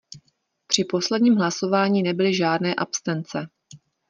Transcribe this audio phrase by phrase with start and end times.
[0.67, 3.49] Při posledním hlasování nebyly žádné abstence.